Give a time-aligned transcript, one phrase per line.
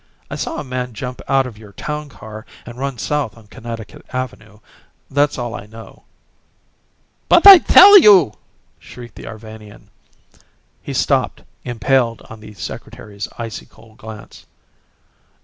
[0.31, 4.03] I saw a man jump out of your town car and run south on Connecticut
[4.11, 4.57] Avenue.
[5.11, 6.05] That's all I know."
[7.29, 8.33] "But I tell you"
[8.79, 9.91] shrieked the Arvanian.
[10.81, 14.47] He stopped, impaled on the Secretary's icy cold glance.